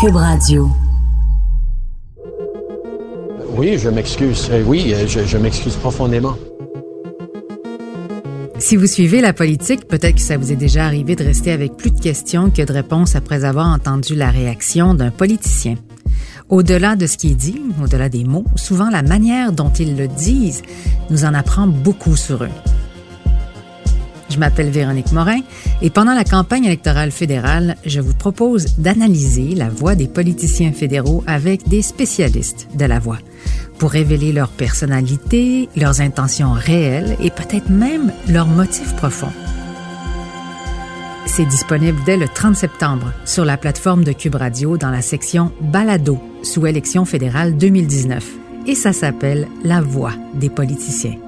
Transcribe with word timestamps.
Cube 0.00 0.14
Radio. 0.14 0.70
Oui, 3.56 3.78
je 3.78 3.88
m'excuse. 3.88 4.48
Euh, 4.52 4.62
oui, 4.64 4.94
euh, 4.94 5.08
je, 5.08 5.24
je 5.24 5.36
m'excuse 5.36 5.74
profondément. 5.74 6.36
Si 8.60 8.76
vous 8.76 8.86
suivez 8.86 9.20
la 9.20 9.32
politique, 9.32 9.88
peut-être 9.88 10.14
que 10.14 10.20
ça 10.20 10.36
vous 10.36 10.52
est 10.52 10.56
déjà 10.56 10.84
arrivé 10.86 11.16
de 11.16 11.24
rester 11.24 11.50
avec 11.50 11.76
plus 11.76 11.90
de 11.90 11.98
questions 11.98 12.50
que 12.50 12.62
de 12.62 12.72
réponses 12.72 13.16
après 13.16 13.44
avoir 13.44 13.66
entendu 13.66 14.14
la 14.14 14.30
réaction 14.30 14.94
d'un 14.94 15.10
politicien. 15.10 15.74
Au-delà 16.48 16.94
de 16.94 17.08
ce 17.08 17.16
qui 17.16 17.32
est 17.32 17.34
dit, 17.34 17.60
au-delà 17.82 18.08
des 18.08 18.22
mots, 18.22 18.44
souvent 18.54 18.90
la 18.90 19.02
manière 19.02 19.50
dont 19.50 19.70
ils 19.70 19.96
le 19.96 20.06
disent 20.06 20.62
nous 21.10 21.24
en 21.24 21.34
apprend 21.34 21.66
beaucoup 21.66 22.14
sur 22.14 22.44
eux. 22.44 22.50
Je 24.38 24.40
m'appelle 24.40 24.70
Véronique 24.70 25.10
Morin 25.10 25.40
et 25.82 25.90
pendant 25.90 26.14
la 26.14 26.22
campagne 26.22 26.64
électorale 26.64 27.10
fédérale, 27.10 27.74
je 27.84 27.98
vous 27.98 28.14
propose 28.14 28.76
d'analyser 28.78 29.56
la 29.56 29.68
voix 29.68 29.96
des 29.96 30.06
politiciens 30.06 30.70
fédéraux 30.70 31.24
avec 31.26 31.66
des 31.66 31.82
spécialistes 31.82 32.68
de 32.72 32.84
la 32.84 33.00
voix 33.00 33.18
pour 33.78 33.90
révéler 33.90 34.30
leur 34.32 34.50
personnalité, 34.50 35.68
leurs 35.74 36.00
intentions 36.00 36.52
réelles 36.52 37.16
et 37.20 37.32
peut-être 37.32 37.68
même 37.68 38.12
leurs 38.28 38.46
motifs 38.46 38.94
profonds. 38.94 39.32
C'est 41.26 41.46
disponible 41.46 41.98
dès 42.06 42.16
le 42.16 42.28
30 42.28 42.54
septembre 42.54 43.12
sur 43.24 43.44
la 43.44 43.56
plateforme 43.56 44.04
de 44.04 44.12
Cube 44.12 44.36
Radio 44.36 44.76
dans 44.76 44.90
la 44.90 45.02
section 45.02 45.50
Balado 45.60 46.16
sous 46.44 46.64
élection 46.64 47.04
fédérale 47.04 47.56
2019 47.56 48.24
et 48.68 48.76
ça 48.76 48.92
s'appelle 48.92 49.48
La 49.64 49.80
voix 49.80 50.12
des 50.34 50.48
politiciens. 50.48 51.27